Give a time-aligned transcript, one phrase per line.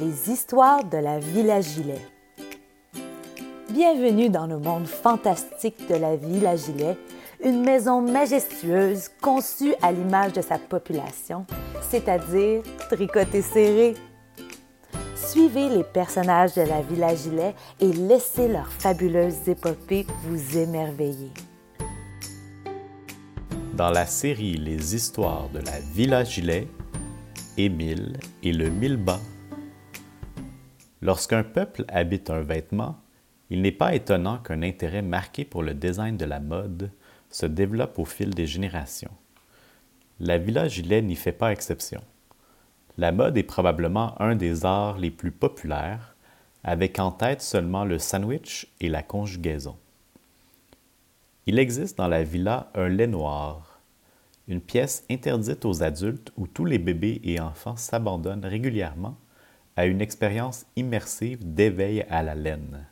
[0.00, 2.00] les histoires de la Villa Gilet.
[3.68, 6.96] Bienvenue dans le monde fantastique de la Villa Gilet,
[7.44, 11.44] une maison majestueuse conçue à l'image de sa population,
[11.82, 13.94] c'est-à-dire tricotée serrée.
[15.14, 21.30] Suivez les personnages de la Villa Gilet et laissez leurs fabuleuses épopées vous émerveiller.
[23.74, 26.68] Dans la série Les histoires de la Villa Gilet,
[27.58, 29.20] Émile et le mille-bas.
[31.02, 32.98] Lorsqu'un peuple habite un vêtement,
[33.48, 36.90] il n'est pas étonnant qu'un intérêt marqué pour le design de la mode
[37.30, 39.12] se développe au fil des générations.
[40.20, 42.02] La Villa Gilet n'y fait pas exception.
[42.98, 46.14] La mode est probablement un des arts les plus populaires,
[46.62, 49.76] avec en tête seulement le sandwich et la conjugaison.
[51.46, 53.80] Il existe dans la villa un lait noir,
[54.46, 59.16] une pièce interdite aux adultes où tous les bébés et enfants s'abandonnent régulièrement
[59.76, 62.86] à une expérience immersive d'éveil à la laine.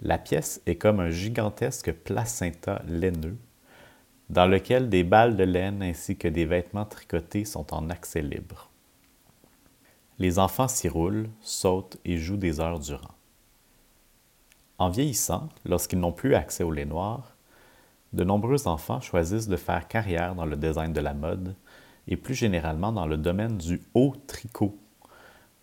[0.00, 3.36] La pièce est comme un gigantesque placenta laineux
[4.28, 8.70] dans lequel des balles de laine ainsi que des vêtements tricotés sont en accès libre.
[10.18, 13.14] Les enfants s'y roulent, sautent et jouent des heures durant.
[14.78, 17.36] En vieillissant, lorsqu'ils n'ont plus accès au lait noir,
[18.12, 21.54] de nombreux enfants choisissent de faire carrière dans le design de la mode
[22.08, 24.78] et plus généralement dans le domaine du haut tricot,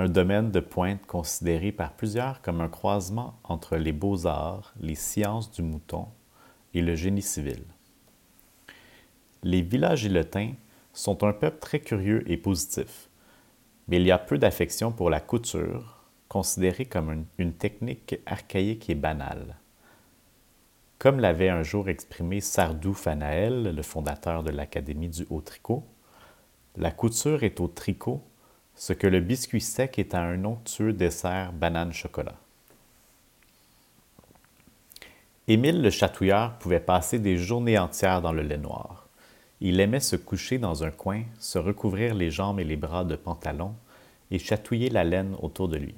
[0.00, 5.50] un domaine de pointe considéré par plusieurs comme un croisement entre les beaux-arts, les sciences
[5.50, 6.06] du mouton
[6.72, 7.64] et le génie civil.
[9.42, 10.52] Les villages gilotins
[10.92, 13.08] sont un peuple très curieux et positif,
[13.88, 18.88] mais il y a peu d'affection pour la couture, considérée comme une, une technique archaïque
[18.90, 19.56] et banale.
[21.00, 25.84] Comme l'avait un jour exprimé Sardou Fanaël, le fondateur de l'Académie du haut tricot,
[26.76, 28.22] la couture est au tricot
[28.78, 32.36] ce que le biscuit sec est à un onctueux dessert banane-chocolat.
[35.48, 39.08] Émile le chatouilleur pouvait passer des journées entières dans le lait noir.
[39.60, 43.16] Il aimait se coucher dans un coin, se recouvrir les jambes et les bras de
[43.16, 43.74] pantalon
[44.30, 45.96] et chatouiller la laine autour de lui.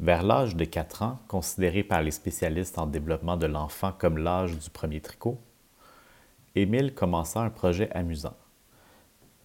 [0.00, 4.58] Vers l'âge de 4 ans, considéré par les spécialistes en développement de l'enfant comme l'âge
[4.58, 5.38] du premier tricot,
[6.56, 8.34] Émile commença un projet amusant.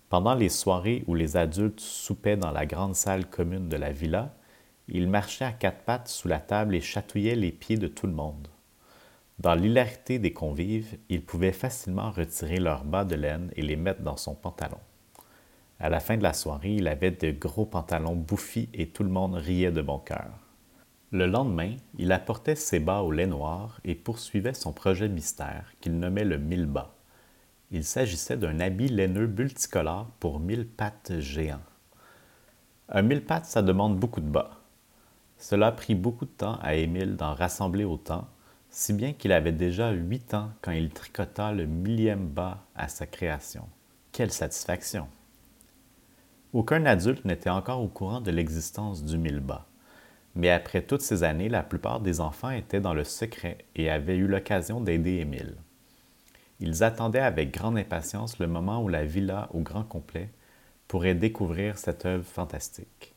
[0.09, 4.35] Pendant les soirées où les adultes soupaient dans la grande salle commune de la villa,
[4.87, 8.13] il marchait à quatre pattes sous la table et chatouillait les pieds de tout le
[8.13, 8.47] monde.
[9.39, 14.01] Dans l'hilarité des convives, il pouvait facilement retirer leurs bas de laine et les mettre
[14.01, 14.79] dans son pantalon.
[15.79, 19.09] À la fin de la soirée, il avait de gros pantalons bouffis et tout le
[19.09, 20.31] monde riait de bon cœur.
[21.11, 25.99] Le lendemain, il apportait ses bas au lait noir et poursuivait son projet mystère qu'il
[25.99, 26.94] nommait le mille bas.
[27.75, 31.59] Il s'agissait d'un habit laineux multicolore pour mille pattes géants.
[32.87, 34.61] Un mille pattes, ça demande beaucoup de bas.
[35.37, 38.29] Cela a pris beaucoup de temps à Émile d'en rassembler autant,
[38.69, 43.07] si bien qu'il avait déjà huit ans quand il tricota le millième bas à sa
[43.07, 43.67] création.
[44.13, 45.09] Quelle satisfaction!
[46.53, 49.65] Aucun adulte n'était encore au courant de l'existence du mille bas.
[50.33, 54.15] Mais après toutes ces années, la plupart des enfants étaient dans le secret et avaient
[54.15, 55.57] eu l'occasion d'aider Émile.
[56.59, 60.29] Ils attendaient avec grande impatience le moment où la villa au grand complet
[60.87, 63.13] pourrait découvrir cette œuvre fantastique.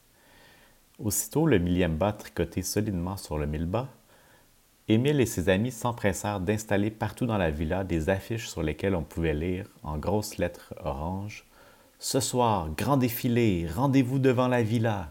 [0.99, 3.89] Aussitôt le millième bas tricoté solidement sur le mille bas,
[4.91, 9.03] Émile et ses amis s'empressèrent d'installer partout dans la villa des affiches sur lesquelles on
[9.03, 11.45] pouvait lire, en grosses lettres oranges,
[11.99, 15.11] Ce soir, grand défilé, rendez-vous devant la villa.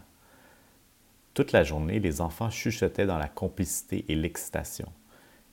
[1.34, 4.90] Toute la journée, les enfants chuchotaient dans la complicité et l'excitation,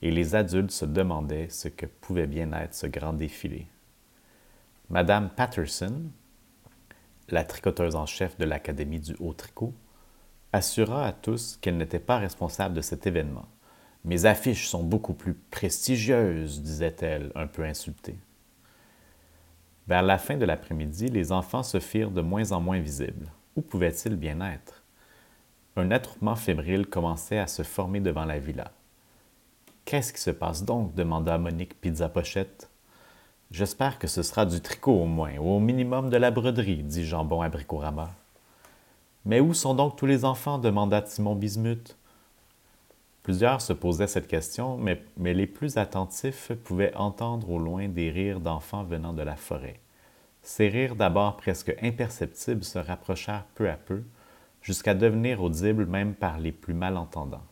[0.01, 3.67] et les adultes se demandaient ce que pouvait bien être ce grand défilé.
[4.89, 6.03] Madame Patterson,
[7.29, 9.73] la tricoteuse en chef de l'Académie du haut tricot,
[10.53, 13.47] assura à tous qu'elle n'était pas responsable de cet événement.
[14.03, 18.19] Mes affiches sont beaucoup plus prestigieuses, disait-elle, un peu insultée.
[19.87, 23.31] Vers la fin de l'après-midi, les enfants se firent de moins en moins visibles.
[23.55, 24.83] Où pouvaient-ils bien être?
[25.75, 28.71] Un attroupement fébrile commençait à se former devant la villa.
[29.85, 30.95] Qu'est-ce qui se passe donc?
[30.95, 32.71] demanda Monique Pizza Pochette.
[33.51, 37.05] J'espère que ce sera du tricot au moins, ou au minimum de la broderie, dit
[37.05, 38.09] Jambon à Bricorama.
[39.25, 40.57] Mais où sont donc tous les enfants?
[40.57, 41.95] demanda Timon Bismuth.
[43.21, 48.39] Plusieurs se posaient cette question, mais, les plus attentifs pouvaient entendre au loin des rires
[48.39, 49.79] d'enfants venant de la forêt.
[50.41, 54.01] Ces rires, d'abord presque imperceptibles, se rapprochèrent peu à peu,
[54.63, 57.45] jusqu'à devenir audible même par les plus malentendants.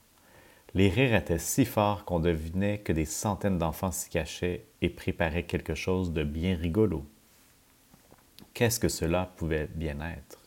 [0.76, 5.44] Les rires étaient si forts qu'on devinait que des centaines d'enfants s'y cachaient et préparaient
[5.44, 7.06] quelque chose de bien rigolo.
[8.56, 10.40] Qu'est-ce que cela pouvait bien être?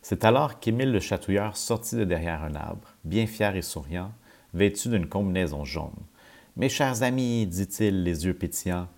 [0.00, 4.12] C'est alors qu'Émile le chatouilleur sortit de derrière un arbre, bien fier et souriant,
[4.54, 5.90] vêtu d'une combinaison jaune.
[6.56, 8.88] Mes chers amis, dit-il, les yeux pétillants,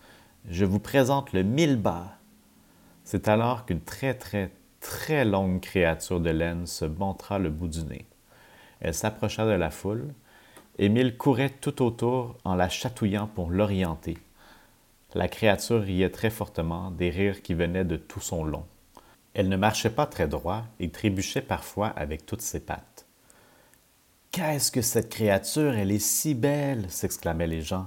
[0.50, 2.18] je vous présente le mille bas.
[3.04, 4.50] C'est alors qu'une très très
[4.80, 8.04] très longue créature de laine se montra le bout du nez.
[8.80, 10.12] Elle s'approcha de la foule.
[10.78, 14.18] Émile courait tout autour en la chatouillant pour l'orienter.
[15.14, 18.64] La créature riait très fortement, des rires qui venaient de tout son long.
[19.34, 23.06] Elle ne marchait pas très droit et trébuchait parfois avec toutes ses pattes.
[24.32, 27.86] Qu'est-ce que cette créature, elle est si belle s'exclamaient les gens.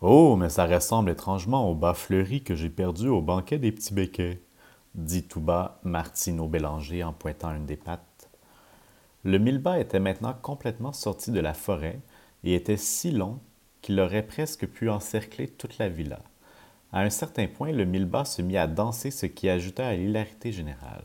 [0.00, 3.92] Oh, mais ça ressemble étrangement au bas fleuri que j'ai perdu au banquet des petits
[3.92, 4.40] béquets,
[4.94, 8.13] dit tout bas Martine au Bélanger en pointant une des pattes.
[9.24, 12.00] Le mille-bas était maintenant complètement sorti de la forêt
[12.44, 13.40] et était si long
[13.80, 16.20] qu'il aurait presque pu encercler toute la villa.
[16.92, 20.52] À un certain point, le mille-bas se mit à danser, ce qui ajouta à l'hilarité
[20.52, 21.04] générale.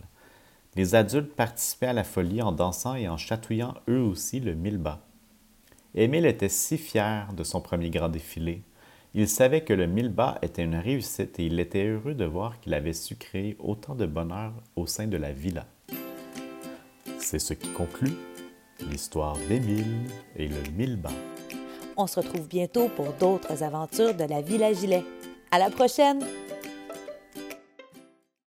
[0.75, 4.99] Les adultes participaient à la folie en dansant et en chatouillant eux aussi le mille-bas.
[5.95, 8.63] Émile était si fier de son premier grand défilé.
[9.15, 12.73] Il savait que le mille-bas était une réussite et il était heureux de voir qu'il
[12.73, 15.65] avait su créer autant de bonheur au sein de la villa.
[17.19, 18.13] C'est ce qui conclut
[18.89, 21.09] l'histoire d'Émile et le mille-bas.
[21.97, 25.03] On se retrouve bientôt pour d'autres aventures de la Villa Gilet.
[25.51, 26.23] À la prochaine!